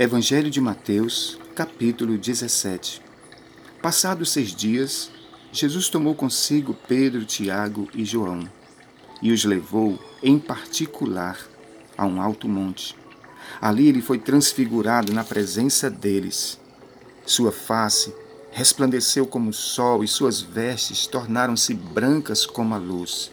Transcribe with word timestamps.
Evangelho 0.00 0.48
de 0.48 0.60
Mateus, 0.60 1.36
capítulo 1.56 2.16
17 2.16 3.02
Passados 3.82 4.30
seis 4.30 4.54
dias, 4.54 5.10
Jesus 5.50 5.88
tomou 5.88 6.14
consigo 6.14 6.72
Pedro, 6.86 7.24
Tiago 7.24 7.88
e 7.92 8.04
João 8.04 8.48
e 9.20 9.32
os 9.32 9.44
levou, 9.44 9.98
em 10.22 10.38
particular, 10.38 11.36
a 11.96 12.06
um 12.06 12.22
alto 12.22 12.48
monte. 12.48 12.94
Ali 13.60 13.88
ele 13.88 14.00
foi 14.00 14.20
transfigurado 14.20 15.12
na 15.12 15.24
presença 15.24 15.90
deles. 15.90 16.60
Sua 17.26 17.50
face 17.50 18.14
resplandeceu 18.52 19.26
como 19.26 19.50
o 19.50 19.52
sol 19.52 20.04
e 20.04 20.06
suas 20.06 20.40
vestes 20.40 21.08
tornaram-se 21.08 21.74
brancas 21.74 22.46
como 22.46 22.72
a 22.72 22.78
luz. 22.78 23.32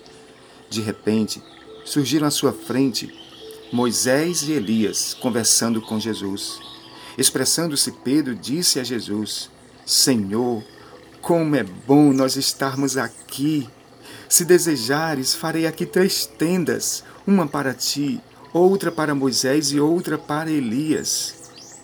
De 0.68 0.82
repente, 0.82 1.44
surgiram 1.86 2.26
à 2.26 2.32
sua 2.32 2.52
frente 2.52 3.14
Moisés 3.76 4.44
e 4.44 4.54
Elias 4.54 5.14
conversando 5.14 5.82
com 5.82 6.00
Jesus. 6.00 6.62
Expressando-se, 7.18 7.92
Pedro 7.92 8.34
disse 8.34 8.80
a 8.80 8.86
Jesus: 8.86 9.50
Senhor, 9.86 10.64
como 11.22 11.58
é 11.58 11.64
bom 11.64 12.14
nós 12.14 12.38
estarmos 12.38 12.96
aqui. 12.96 13.68
Se 14.30 14.46
desejares, 14.46 15.36
farei 15.36 15.68
aqui 15.68 15.86
três 15.86 16.26
tendas: 16.26 17.04
uma 17.28 17.46
para 17.46 17.74
ti, 17.74 18.22
outra 18.54 18.94
para 18.94 19.14
Moisés 19.14 19.74
e 19.74 19.80
outra 19.80 20.18
para 20.18 20.50
Elias. 20.50 21.36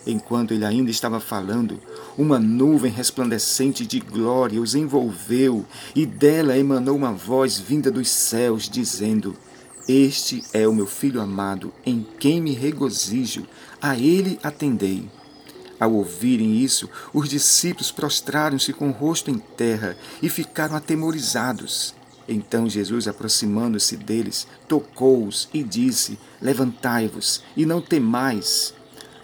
Enquanto 0.08 0.54
ele 0.54 0.64
ainda 0.64 0.90
estava 0.90 1.20
falando, 1.20 1.78
uma 2.18 2.40
nuvem 2.40 2.90
resplandecente 2.90 3.86
de 3.86 4.00
glória 4.00 4.62
os 4.62 4.76
envolveu, 4.76 5.66
e 5.94 6.06
dela 6.06 6.58
emanou 6.58 6.96
uma 6.96 7.12
voz 7.12 7.60
vinda 7.60 7.92
dos 7.92 8.10
céus, 8.10 8.70
dizendo: 8.70 9.36
este 9.88 10.44
é 10.54 10.68
o 10.68 10.74
meu 10.74 10.86
filho 10.88 11.22
amado, 11.22 11.74
em 11.86 12.06
quem 12.20 12.40
me 12.42 12.54
regozijo, 12.54 13.48
a 13.82 13.98
ele 13.98 14.40
atendei. 14.44 15.10
Ao 15.80 15.92
ouvirem 15.92 16.58
isso, 16.58 16.88
os 17.12 17.28
discípulos 17.28 17.92
prostraram-se 17.92 18.72
com 18.72 18.90
o 18.90 18.94
rosto 18.94 19.32
em 19.32 19.40
terra 19.40 19.98
e 20.22 20.30
ficaram 20.30 20.76
atemorizados. 20.76 21.96
Então 22.28 22.70
Jesus, 22.70 23.08
aproximando-se 23.08 23.98
deles, 23.98 24.48
tocou-os 24.68 25.50
e 25.52 25.64
disse: 25.64 26.20
Levantai-vos 26.40 27.44
e 27.58 27.66
não 27.66 27.82
temais. 27.82 28.74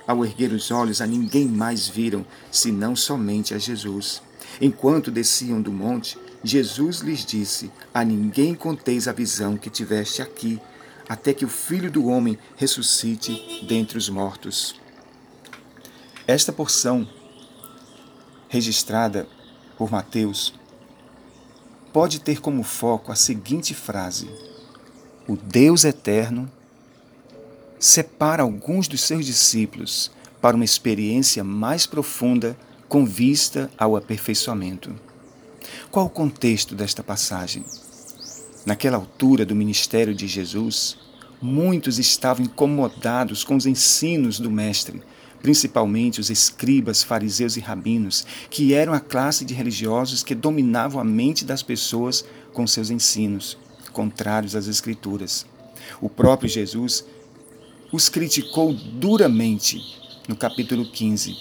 Ao 0.08 0.26
erguer 0.26 0.52
os 0.52 0.72
olhos, 0.72 1.00
a 1.00 1.06
ninguém 1.06 1.48
mais 1.48 1.88
viram, 1.88 2.26
senão 2.50 2.96
somente 2.96 3.54
a 3.54 3.60
Jesus. 3.60 4.22
Enquanto 4.60 5.12
desciam 5.12 5.62
do 5.62 5.72
monte, 5.72 6.18
Jesus 6.48 7.00
lhes 7.00 7.26
disse: 7.26 7.70
A 7.94 8.06
ninguém 8.06 8.56
conteis 8.56 9.08
a 9.08 9.12
visão 9.12 9.58
que 9.58 9.70
tiveste 9.70 10.22
aqui, 10.22 10.62
até 11.10 11.34
que 11.34 11.44
o 11.44 11.50
Filho 11.50 11.92
do 11.92 12.08
Homem 12.08 12.38
ressuscite 12.56 13.66
dentre 13.68 13.98
os 13.98 14.08
mortos. 14.08 14.80
Esta 16.26 16.54
porção, 16.54 17.08
registrada 18.48 19.28
por 19.78 19.92
Mateus, 19.92 20.54
pode 21.92 22.20
ter 22.20 22.40
como 22.40 22.64
foco 22.64 23.12
a 23.12 23.16
seguinte 23.16 23.74
frase: 23.74 24.30
O 25.28 25.36
Deus 25.36 25.84
eterno 25.84 26.50
separa 27.78 28.44
alguns 28.44 28.88
dos 28.88 29.02
seus 29.02 29.26
discípulos 29.26 30.10
para 30.42 30.56
uma 30.56 30.66
experiência 30.66 31.44
mais 31.44 31.86
profunda 31.86 32.58
com 32.88 33.06
vista 33.06 33.70
ao 33.78 33.98
aperfeiçoamento. 33.98 35.07
Qual 35.92 36.06
o 36.06 36.10
contexto 36.10 36.76
desta 36.76 37.04
passagem? 37.04 37.64
Naquela 38.66 38.98
altura 38.98 39.46
do 39.46 39.56
ministério 39.56 40.14
de 40.14 40.28
Jesus, 40.28 40.98
muitos 41.42 42.00
estavam 42.00 42.46
incomodados 42.46 43.44
com 43.44 43.56
os 43.56 43.66
ensinos 43.66 44.40
do 44.40 44.52
Mestre, 44.52 45.02
principalmente 45.42 46.20
os 46.20 46.30
escribas, 46.30 47.04
fariseus 47.04 47.56
e 47.58 47.60
rabinos, 47.60 48.26
que 48.50 48.74
eram 48.74 48.94
a 48.94 49.00
classe 49.00 49.46
de 49.46 49.54
religiosos 49.54 50.24
que 50.24 50.36
dominavam 50.36 51.00
a 51.00 51.04
mente 51.04 51.46
das 51.46 51.64
pessoas 51.64 52.26
com 52.54 52.66
seus 52.68 52.90
ensinos, 52.90 53.58
contrários 53.94 54.56
às 54.56 54.68
Escrituras. 54.68 55.46
O 56.02 56.10
próprio 56.10 56.50
Jesus 56.50 57.06
os 57.92 58.10
criticou 58.10 58.74
duramente 58.74 59.82
no 60.28 60.36
capítulo 60.36 60.86
15, 60.92 61.38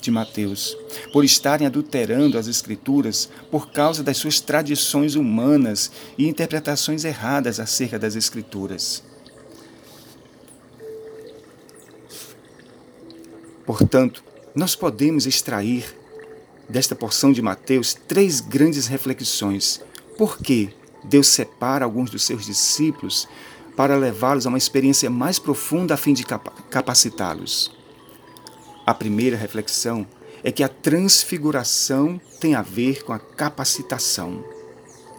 de 0.00 0.10
Mateus, 0.10 0.76
por 1.12 1.24
estarem 1.24 1.66
adulterando 1.66 2.38
as 2.38 2.46
Escrituras 2.46 3.28
por 3.50 3.70
causa 3.70 4.02
das 4.02 4.16
suas 4.16 4.40
tradições 4.40 5.14
humanas 5.14 5.90
e 6.16 6.28
interpretações 6.28 7.04
erradas 7.04 7.60
acerca 7.60 7.98
das 7.98 8.16
Escrituras. 8.16 9.02
Portanto, 13.66 14.24
nós 14.54 14.74
podemos 14.74 15.26
extrair 15.26 15.96
desta 16.68 16.94
porção 16.94 17.32
de 17.32 17.40
Mateus 17.40 17.94
três 17.94 18.40
grandes 18.40 18.86
reflexões. 18.86 19.80
Por 20.16 20.38
que 20.38 20.70
Deus 21.04 21.28
separa 21.28 21.84
alguns 21.84 22.10
dos 22.10 22.24
seus 22.24 22.46
discípulos 22.46 23.28
para 23.76 23.96
levá-los 23.96 24.46
a 24.46 24.48
uma 24.48 24.58
experiência 24.58 25.08
mais 25.08 25.38
profunda 25.38 25.94
a 25.94 25.96
fim 25.96 26.12
de 26.12 26.24
capacitá-los? 26.24 27.79
A 28.90 28.94
primeira 28.94 29.36
reflexão 29.36 30.04
é 30.42 30.50
que 30.50 30.64
a 30.64 30.68
transfiguração 30.68 32.20
tem 32.40 32.56
a 32.56 32.60
ver 32.60 33.04
com 33.04 33.12
a 33.12 33.20
capacitação 33.20 34.44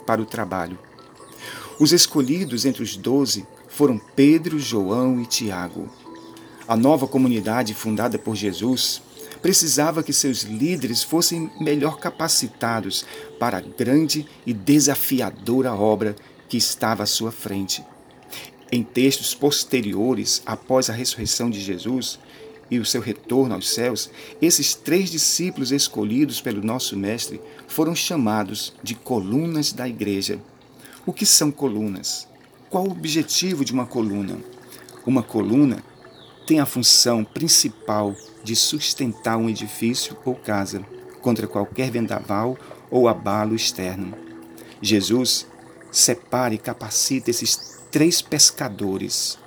para 0.06 0.22
o 0.22 0.26
trabalho. 0.26 0.78
Os 1.80 1.94
escolhidos 1.94 2.66
entre 2.66 2.84
os 2.84 2.98
doze 2.98 3.48
foram 3.70 3.98
Pedro, 4.14 4.60
João 4.60 5.22
e 5.22 5.26
Tiago. 5.26 5.90
A 6.68 6.76
nova 6.76 7.08
comunidade 7.08 7.74
fundada 7.74 8.20
por 8.20 8.36
Jesus 8.36 9.02
precisava 9.42 10.04
que 10.04 10.12
seus 10.12 10.42
líderes 10.42 11.02
fossem 11.02 11.50
melhor 11.58 11.98
capacitados 11.98 13.06
para 13.40 13.60
a 13.60 13.62
grande 13.62 14.28
e 14.46 14.52
desafiadora 14.52 15.74
obra 15.74 16.14
que 16.50 16.58
estava 16.58 17.04
à 17.04 17.06
sua 17.06 17.32
frente. 17.32 17.82
Em 18.70 18.84
textos 18.84 19.34
posteriores, 19.34 20.42
após 20.46 20.90
a 20.90 20.94
ressurreição 20.94 21.50
de 21.50 21.62
Jesus, 21.62 22.20
e 22.72 22.80
o 22.80 22.86
seu 22.86 23.02
retorno 23.02 23.54
aos 23.54 23.70
céus, 23.70 24.10
esses 24.42 24.74
três 24.74 25.12
discípulos 25.12 25.74
escolhidos 25.74 26.40
pelo 26.40 26.64
nosso 26.64 26.96
Mestre 26.96 27.42
foram 27.68 27.94
chamados 27.94 28.74
de 28.82 28.96
colunas 28.96 29.74
da 29.74 29.90
igreja. 29.90 30.40
O 31.06 31.12
que 31.12 31.26
são 31.26 31.52
colunas? 31.52 32.30
Qual 32.70 32.88
o 32.88 32.92
objetivo 32.92 33.66
de 33.66 33.74
uma 33.74 33.86
coluna? 33.86 34.38
Uma 35.06 35.22
coluna 35.22 35.84
tem 36.48 36.62
a 36.62 36.66
função 36.66 37.26
principal 37.26 38.16
de 38.42 38.56
sustentar 38.56 39.36
um 39.38 39.50
edifício 39.50 40.16
ou 40.24 40.34
casa 40.34 40.82
contra 41.22 41.48
qualquer 41.48 41.92
vendaval 41.92 42.58
ou 42.90 43.10
abalo 43.10 43.54
externo. 43.54 44.16
Jesus 44.82 45.46
separa 45.92 46.54
e 46.54 46.58
capacita 46.58 47.30
esses 47.30 47.82
três 47.92 48.22
pescadores 48.22 49.38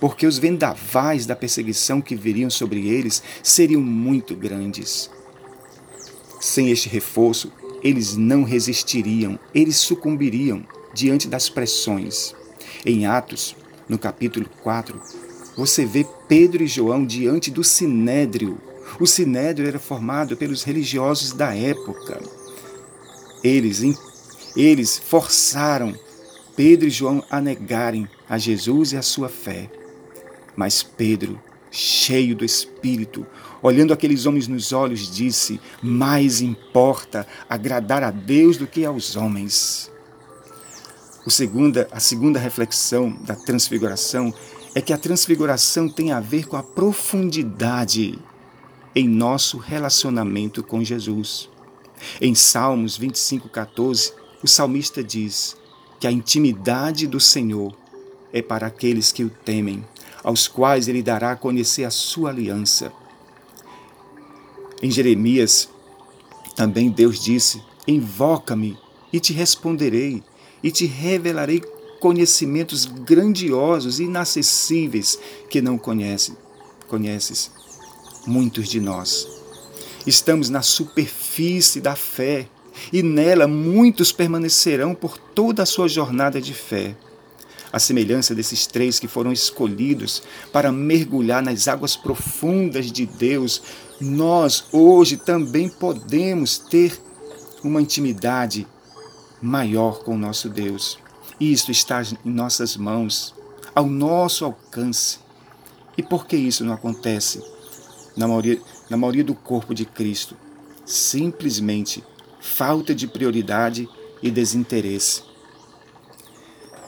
porque 0.00 0.26
os 0.26 0.38
vendavais 0.38 1.26
da 1.26 1.34
perseguição 1.34 2.00
que 2.00 2.14
viriam 2.14 2.50
sobre 2.50 2.88
eles 2.88 3.22
seriam 3.42 3.80
muito 3.80 4.34
grandes. 4.34 5.10
Sem 6.40 6.70
este 6.70 6.88
reforço, 6.88 7.52
eles 7.82 8.16
não 8.16 8.44
resistiriam, 8.44 9.38
eles 9.54 9.76
sucumbiriam 9.76 10.64
diante 10.94 11.28
das 11.28 11.48
pressões. 11.48 12.34
Em 12.84 13.06
Atos, 13.06 13.56
no 13.88 13.98
capítulo 13.98 14.48
4, 14.62 15.00
você 15.56 15.84
vê 15.84 16.06
Pedro 16.28 16.62
e 16.62 16.66
João 16.66 17.04
diante 17.04 17.50
do 17.50 17.64
sinédrio. 17.64 18.58
O 19.00 19.06
sinédrio 19.06 19.66
era 19.66 19.78
formado 19.78 20.36
pelos 20.36 20.62
religiosos 20.62 21.32
da 21.32 21.54
época. 21.54 22.20
Eles, 23.42 23.82
eles 24.56 24.98
forçaram 24.98 25.94
Pedro 26.54 26.86
e 26.86 26.90
João 26.90 27.22
a 27.30 27.40
negarem 27.40 28.08
a 28.28 28.38
Jesus 28.38 28.92
e 28.92 28.96
a 28.96 29.02
sua 29.02 29.28
fé. 29.28 29.70
Mas 30.58 30.82
Pedro, 30.82 31.40
cheio 31.70 32.34
do 32.34 32.44
Espírito, 32.44 33.24
olhando 33.62 33.92
aqueles 33.92 34.26
homens 34.26 34.48
nos 34.48 34.72
olhos, 34.72 35.08
disse: 35.08 35.60
Mais 35.80 36.40
importa 36.40 37.24
agradar 37.48 38.02
a 38.02 38.10
Deus 38.10 38.56
do 38.56 38.66
que 38.66 38.84
aos 38.84 39.14
homens. 39.14 39.88
O 41.24 41.30
segunda, 41.30 41.86
a 41.92 42.00
segunda 42.00 42.40
reflexão 42.40 43.16
da 43.20 43.36
transfiguração 43.36 44.34
é 44.74 44.80
que 44.80 44.92
a 44.92 44.98
transfiguração 44.98 45.88
tem 45.88 46.10
a 46.10 46.18
ver 46.18 46.48
com 46.48 46.56
a 46.56 46.62
profundidade 46.64 48.18
em 48.96 49.06
nosso 49.06 49.58
relacionamento 49.58 50.60
com 50.64 50.82
Jesus. 50.82 51.48
Em 52.20 52.34
Salmos 52.34 52.98
25:14, 52.98 54.12
o 54.42 54.48
salmista 54.48 55.04
diz 55.04 55.56
que 56.00 56.06
a 56.08 56.10
intimidade 56.10 57.06
do 57.06 57.20
Senhor 57.20 57.76
é 58.32 58.42
para 58.42 58.66
aqueles 58.66 59.12
que 59.12 59.22
o 59.24 59.30
temem, 59.30 59.84
aos 60.22 60.48
quais 60.48 60.88
ele 60.88 61.02
dará 61.02 61.32
a 61.32 61.36
conhecer 61.36 61.84
a 61.84 61.90
sua 61.90 62.30
aliança. 62.30 62.92
Em 64.82 64.90
Jeremias, 64.90 65.68
também 66.54 66.90
Deus 66.90 67.22
disse: 67.22 67.62
Invoca-me 67.86 68.78
e 69.12 69.18
te 69.20 69.32
responderei, 69.32 70.22
e 70.62 70.70
te 70.70 70.86
revelarei 70.86 71.62
conhecimentos 72.00 72.84
grandiosos 72.84 73.98
e 73.98 74.04
inacessíveis 74.04 75.18
que 75.50 75.60
não 75.60 75.76
conhece, 75.76 76.36
conheces. 76.86 77.50
muitos 78.26 78.68
de 78.68 78.80
nós. 78.80 79.26
Estamos 80.06 80.50
na 80.50 80.62
superfície 80.62 81.80
da 81.80 81.96
fé 81.96 82.46
e 82.92 83.02
nela 83.02 83.46
muitos 83.48 84.12
permanecerão 84.12 84.94
por 84.94 85.18
toda 85.18 85.62
a 85.62 85.66
sua 85.66 85.88
jornada 85.88 86.40
de 86.40 86.54
fé. 86.54 86.94
A 87.72 87.78
semelhança 87.78 88.34
desses 88.34 88.66
três 88.66 88.98
que 88.98 89.06
foram 89.06 89.32
escolhidos 89.32 90.22
para 90.52 90.72
mergulhar 90.72 91.42
nas 91.42 91.68
águas 91.68 91.96
profundas 91.96 92.90
de 92.90 93.04
Deus, 93.04 93.62
nós 94.00 94.64
hoje 94.72 95.16
também 95.16 95.68
podemos 95.68 96.58
ter 96.58 96.98
uma 97.62 97.82
intimidade 97.82 98.66
maior 99.42 100.00
com 100.00 100.14
o 100.14 100.18
nosso 100.18 100.48
Deus. 100.48 100.98
Isto 101.38 101.70
está 101.70 102.02
em 102.02 102.30
nossas 102.30 102.76
mãos, 102.76 103.34
ao 103.74 103.86
nosso 103.86 104.44
alcance. 104.44 105.18
E 105.96 106.02
por 106.02 106.26
que 106.26 106.36
isso 106.36 106.64
não 106.64 106.72
acontece 106.72 107.42
na 108.16 108.26
maioria, 108.26 108.60
na 108.88 108.96
maioria 108.96 109.24
do 109.24 109.34
corpo 109.34 109.74
de 109.74 109.84
Cristo? 109.84 110.36
Simplesmente 110.84 112.02
falta 112.40 112.94
de 112.94 113.06
prioridade 113.06 113.88
e 114.22 114.30
desinteresse. 114.30 115.27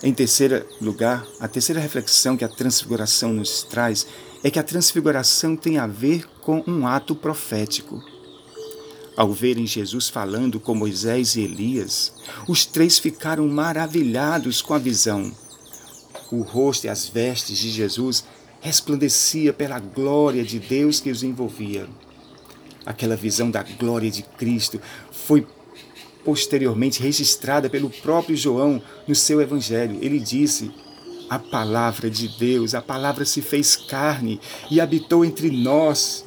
Em 0.02 0.14
terceiro 0.14 0.64
lugar, 0.80 1.26
a 1.38 1.46
terceira 1.46 1.78
reflexão 1.78 2.34
que 2.34 2.44
a 2.44 2.48
transfiguração 2.48 3.34
nos 3.34 3.62
traz 3.62 4.06
é 4.42 4.50
que 4.50 4.58
a 4.58 4.62
transfiguração 4.62 5.54
tem 5.54 5.76
a 5.76 5.86
ver 5.86 6.26
com 6.40 6.64
um 6.66 6.86
ato 6.86 7.14
profético. 7.14 8.02
Ao 9.14 9.30
verem 9.30 9.66
Jesus 9.66 10.08
falando 10.08 10.58
com 10.58 10.74
Moisés 10.74 11.36
e 11.36 11.42
Elias, 11.42 12.14
os 12.48 12.64
três 12.64 12.98
ficaram 12.98 13.46
maravilhados 13.46 14.62
com 14.62 14.72
a 14.72 14.78
visão. 14.78 15.30
O 16.32 16.40
rosto 16.40 16.86
e 16.86 16.88
as 16.88 17.06
vestes 17.06 17.58
de 17.58 17.70
Jesus 17.70 18.24
resplandecia 18.62 19.52
pela 19.52 19.78
glória 19.78 20.42
de 20.42 20.58
Deus 20.58 21.00
que 21.00 21.10
os 21.10 21.22
envolvia. 21.22 21.86
Aquela 22.86 23.16
visão 23.16 23.50
da 23.50 23.62
glória 23.62 24.10
de 24.10 24.22
Cristo 24.22 24.80
foi 25.12 25.46
posteriormente 26.24 27.02
registrada 27.02 27.68
pelo 27.68 27.90
próprio 27.90 28.36
João 28.36 28.82
no 29.06 29.14
seu 29.14 29.40
evangelho. 29.40 29.98
Ele 30.00 30.18
disse: 30.18 30.70
A 31.28 31.38
palavra 31.38 32.10
de 32.10 32.28
Deus, 32.28 32.74
a 32.74 32.82
palavra 32.82 33.24
se 33.24 33.42
fez 33.42 33.76
carne 33.76 34.40
e 34.70 34.80
habitou 34.80 35.24
entre 35.24 35.50
nós. 35.50 36.24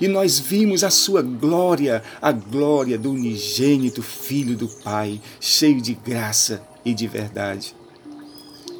E 0.00 0.06
nós 0.06 0.38
vimos 0.38 0.84
a 0.84 0.90
sua 0.90 1.22
glória, 1.22 2.02
a 2.20 2.32
glória 2.32 2.98
do 2.98 3.12
unigênito 3.12 4.02
Filho 4.02 4.54
do 4.54 4.68
Pai, 4.68 5.20
cheio 5.40 5.80
de 5.80 5.94
graça 5.94 6.62
e 6.84 6.92
de 6.92 7.06
verdade. 7.06 7.74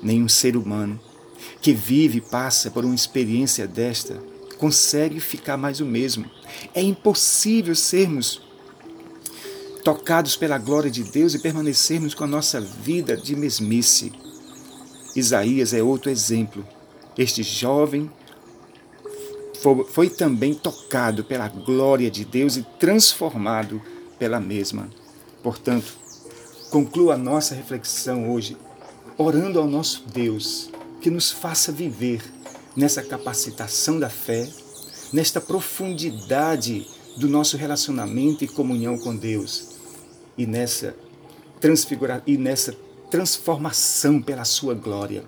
Nenhum 0.02 0.28
ser 0.28 0.56
humano 0.56 1.00
que 1.60 1.72
vive 1.72 2.18
e 2.18 2.20
passa 2.20 2.70
por 2.70 2.84
uma 2.84 2.94
experiência 2.94 3.66
desta 3.66 4.22
consegue 4.58 5.20
ficar 5.20 5.56
mais 5.56 5.80
o 5.80 5.86
mesmo. 5.86 6.30
É 6.74 6.82
impossível 6.82 7.74
sermos 7.74 8.42
tocados 9.80 10.36
pela 10.36 10.58
glória 10.58 10.90
de 10.90 11.02
Deus 11.02 11.34
e 11.34 11.38
permanecermos 11.38 12.14
com 12.14 12.24
a 12.24 12.26
nossa 12.26 12.60
vida 12.60 13.16
de 13.16 13.34
mesmice. 13.34 14.12
Isaías 15.16 15.72
é 15.72 15.82
outro 15.82 16.10
exemplo. 16.10 16.66
Este 17.16 17.42
jovem 17.42 18.10
foi 19.88 20.08
também 20.08 20.54
tocado 20.54 21.24
pela 21.24 21.48
glória 21.48 22.10
de 22.10 22.24
Deus 22.24 22.56
e 22.56 22.62
transformado 22.78 23.80
pela 24.18 24.40
mesma. 24.40 24.88
Portanto, 25.42 25.92
concluo 26.70 27.10
a 27.10 27.16
nossa 27.16 27.54
reflexão 27.54 28.30
hoje 28.30 28.56
orando 29.18 29.58
ao 29.58 29.66
nosso 29.66 30.04
Deus 30.06 30.70
que 31.00 31.10
nos 31.10 31.30
faça 31.30 31.72
viver 31.72 32.22
nessa 32.76 33.02
capacitação 33.02 33.98
da 33.98 34.08
fé, 34.08 34.48
nesta 35.12 35.40
profundidade 35.40 36.86
do 37.16 37.28
nosso 37.28 37.56
relacionamento 37.56 38.44
e 38.44 38.48
comunhão 38.48 38.96
com 38.98 39.14
Deus 39.16 39.69
e 40.40 40.46
nessa 40.46 40.96
transfigura 41.60 42.22
e 42.26 42.38
nessa 42.38 42.74
transformação 43.10 44.22
pela 44.22 44.42
sua 44.46 44.72
glória. 44.72 45.22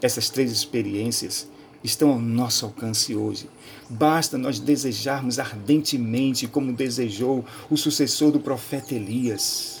Essas 0.00 0.30
três 0.30 0.52
experiências 0.52 1.48
estão 1.82 2.10
ao 2.10 2.20
nosso 2.20 2.64
alcance 2.66 3.16
hoje. 3.16 3.50
Basta 3.90 4.38
nós 4.38 4.60
desejarmos 4.60 5.40
ardentemente, 5.40 6.46
como 6.46 6.72
desejou 6.72 7.44
o 7.68 7.76
sucessor 7.76 8.30
do 8.30 8.38
profeta 8.38 8.94
Elias. 8.94 9.80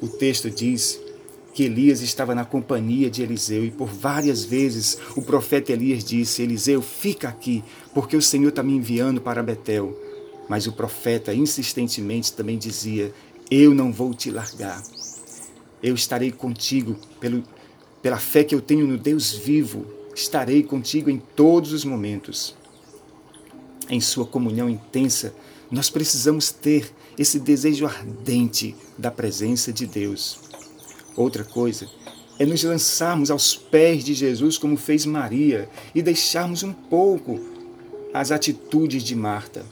O 0.00 0.08
texto 0.08 0.50
diz 0.50 0.98
que 1.52 1.64
Elias 1.64 2.00
estava 2.00 2.34
na 2.34 2.46
companhia 2.46 3.10
de 3.10 3.22
Eliseu 3.22 3.62
e 3.62 3.70
por 3.70 3.88
várias 3.88 4.42
vezes 4.42 4.96
o 5.14 5.20
profeta 5.20 5.72
Elias 5.72 6.02
disse: 6.02 6.40
Eliseu, 6.40 6.80
fica 6.80 7.28
aqui, 7.28 7.62
porque 7.92 8.16
o 8.16 8.22
Senhor 8.22 8.48
está 8.48 8.62
me 8.62 8.72
enviando 8.72 9.20
para 9.20 9.42
Betel. 9.42 10.07
Mas 10.48 10.66
o 10.66 10.72
profeta 10.72 11.34
insistentemente 11.34 12.32
também 12.32 12.56
dizia: 12.56 13.12
Eu 13.50 13.74
não 13.74 13.92
vou 13.92 14.14
te 14.14 14.30
largar. 14.30 14.82
Eu 15.82 15.94
estarei 15.94 16.32
contigo 16.32 16.96
pelo, 17.20 17.44
pela 18.02 18.18
fé 18.18 18.42
que 18.42 18.54
eu 18.54 18.60
tenho 18.60 18.86
no 18.86 18.96
Deus 18.96 19.32
vivo. 19.32 19.86
Estarei 20.14 20.62
contigo 20.62 21.10
em 21.10 21.18
todos 21.18 21.72
os 21.72 21.84
momentos. 21.84 22.56
Em 23.88 24.00
sua 24.00 24.26
comunhão 24.26 24.68
intensa, 24.68 25.34
nós 25.70 25.88
precisamos 25.90 26.50
ter 26.50 26.92
esse 27.16 27.38
desejo 27.38 27.86
ardente 27.86 28.74
da 28.96 29.10
presença 29.10 29.72
de 29.72 29.86
Deus. 29.86 30.40
Outra 31.16 31.44
coisa 31.44 31.88
é 32.38 32.46
nos 32.46 32.62
lançarmos 32.62 33.30
aos 33.30 33.56
pés 33.56 34.04
de 34.04 34.14
Jesus, 34.14 34.56
como 34.56 34.76
fez 34.76 35.04
Maria, 35.04 35.68
e 35.94 36.00
deixarmos 36.00 36.62
um 36.62 36.72
pouco 36.72 37.40
as 38.14 38.30
atitudes 38.30 39.02
de 39.02 39.14
Marta, 39.14 39.66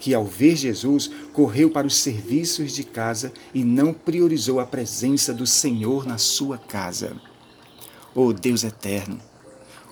que 0.00 0.14
ao 0.14 0.24
ver 0.24 0.56
Jesus 0.56 1.10
correu 1.32 1.70
para 1.70 1.86
os 1.86 1.96
serviços 1.96 2.72
de 2.72 2.82
casa 2.82 3.32
e 3.54 3.62
não 3.62 3.92
priorizou 3.92 4.58
a 4.58 4.66
presença 4.66 5.32
do 5.32 5.46
Senhor 5.46 6.06
na 6.06 6.16
sua 6.16 6.56
casa. 6.56 7.14
Oh 8.14 8.32
Deus 8.32 8.64
eterno, 8.64 9.20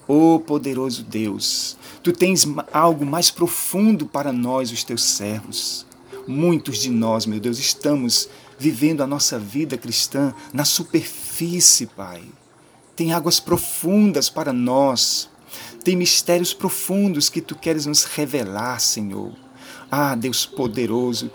oh 0.09 0.41
poderoso 0.41 1.05
Deus, 1.05 1.77
tu 2.03 2.11
tens 2.11 2.47
algo 2.73 3.05
mais 3.05 3.31
profundo 3.31 4.07
para 4.07 4.33
nós, 4.33 4.73
os 4.73 4.83
teus 4.83 5.05
servos. 5.05 5.87
Muitos 6.27 6.79
de 6.79 6.91
nós, 6.91 7.27
meu 7.27 7.39
Deus, 7.39 7.59
estamos 7.59 8.29
vivendo 8.59 9.03
a 9.03 9.07
nossa 9.07 9.39
vida 9.39 9.79
cristã 9.79 10.35
na 10.53 10.65
superfície, 10.65 11.87
Pai. 11.87 12.23
Tem 12.97 13.13
águas 13.13 13.39
profundas 13.39 14.29
para 14.29 14.53
nós. 14.53 15.31
Tem 15.85 15.97
mistérios 15.97 16.53
profundos 16.53 17.31
que 17.31 17.41
tu 17.41 17.55
queres 17.55 17.87
nos 17.87 18.05
revelar, 18.05 18.81
Senhor. 18.81 19.33
Ah, 19.91 20.15
Deus 20.15 20.45
poderoso, 20.45 21.31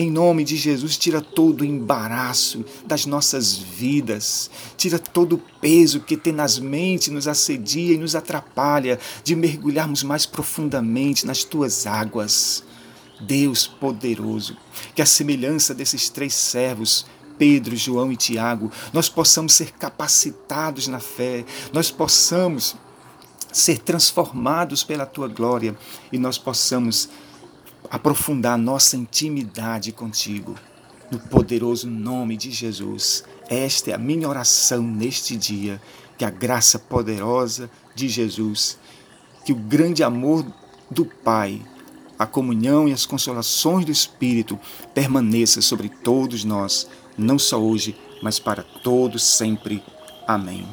em 0.00 0.12
nome 0.12 0.44
de 0.44 0.56
Jesus, 0.56 0.96
tira 0.96 1.20
todo 1.20 1.62
o 1.62 1.64
embaraço 1.64 2.64
das 2.86 3.04
nossas 3.04 3.58
vidas, 3.58 4.48
tira 4.76 4.96
todo 4.96 5.32
o 5.34 5.42
peso 5.60 5.98
que 5.98 6.16
tenazmente 6.16 7.10
nos 7.10 7.26
assedia 7.26 7.94
e 7.94 7.98
nos 7.98 8.14
atrapalha 8.14 9.00
de 9.24 9.34
mergulharmos 9.34 10.04
mais 10.04 10.24
profundamente 10.24 11.26
nas 11.26 11.42
tuas 11.42 11.84
águas. 11.84 12.62
Deus 13.20 13.66
poderoso, 13.66 14.56
que 14.94 15.02
a 15.02 15.06
semelhança 15.06 15.74
desses 15.74 16.08
três 16.08 16.32
servos, 16.32 17.04
Pedro, 17.36 17.74
João 17.74 18.12
e 18.12 18.16
Tiago, 18.16 18.70
nós 18.92 19.08
possamos 19.08 19.54
ser 19.54 19.72
capacitados 19.72 20.86
na 20.86 21.00
fé, 21.00 21.44
nós 21.72 21.90
possamos 21.90 22.76
ser 23.52 23.80
transformados 23.80 24.84
pela 24.84 25.04
tua 25.04 25.26
glória 25.26 25.76
e 26.12 26.18
nós 26.18 26.38
possamos 26.38 27.08
aprofundar 27.90 28.58
nossa 28.58 28.96
intimidade 28.96 29.92
contigo. 29.92 30.54
No 31.10 31.18
poderoso 31.18 31.88
nome 31.88 32.36
de 32.36 32.50
Jesus, 32.50 33.24
esta 33.48 33.90
é 33.90 33.94
a 33.94 33.98
minha 33.98 34.28
oração 34.28 34.82
neste 34.82 35.36
dia. 35.36 35.80
Que 36.16 36.24
a 36.24 36.30
graça 36.30 36.78
poderosa 36.78 37.70
de 37.94 38.08
Jesus, 38.08 38.76
que 39.44 39.52
o 39.52 39.56
grande 39.56 40.02
amor 40.02 40.44
do 40.90 41.04
Pai 41.04 41.62
a 42.18 42.26
comunhão 42.26 42.88
e 42.88 42.92
as 42.92 43.06
consolações 43.06 43.84
do 43.84 43.92
Espírito 43.92 44.58
permaneça 44.92 45.62
sobre 45.62 45.88
todos 45.88 46.44
nós, 46.44 46.88
não 47.16 47.38
só 47.38 47.60
hoje, 47.60 47.96
mas 48.20 48.40
para 48.40 48.62
todos 48.62 49.22
sempre. 49.22 49.82
Amém. 50.26 50.66